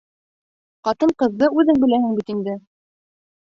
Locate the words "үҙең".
1.65-1.83